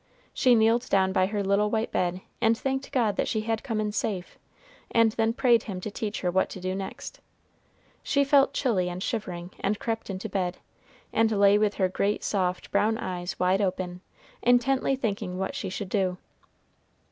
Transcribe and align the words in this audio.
She 0.33 0.55
kneeled 0.55 0.89
down 0.89 1.13
by 1.13 1.27
her 1.27 1.43
little 1.43 1.69
white 1.69 1.91
bed, 1.91 2.21
and 2.41 2.57
thanked 2.57 2.91
God 2.91 3.17
that 3.17 3.27
she 3.27 3.41
had 3.41 3.61
come 3.61 3.79
in 3.79 3.91
safe, 3.91 4.39
and 4.89 5.11
then 5.11 5.31
prayed 5.31 5.61
him 5.65 5.79
to 5.79 5.91
teach 5.91 6.21
her 6.21 6.31
what 6.31 6.49
to 6.49 6.59
do 6.59 6.73
next. 6.73 7.19
She 8.01 8.23
felt 8.23 8.51
chilly 8.51 8.89
and 8.89 9.03
shivering, 9.03 9.51
and 9.59 9.77
crept 9.77 10.09
into 10.09 10.27
bed, 10.27 10.57
and 11.13 11.31
lay 11.31 11.59
with 11.59 11.75
her 11.75 11.87
great 11.87 12.23
soft 12.23 12.71
brown 12.71 12.97
eyes 12.97 13.37
wide 13.39 13.61
open, 13.61 14.01
intently 14.41 14.95
thinking 14.95 15.37
what 15.37 15.53
she 15.53 15.69
should 15.69 15.89
do. 15.89 16.17